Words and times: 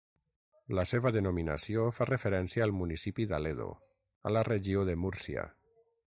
La 0.77 0.83
seva 0.91 1.09
denominació 1.17 1.83
fa 1.97 2.07
referència 2.09 2.65
al 2.67 2.73
municipi 2.77 3.27
d'Aledo, 3.33 3.67
a 4.31 4.35
la 4.37 4.43
Regió 4.49 4.87
de 4.89 4.97
Múrcia. 5.03 5.45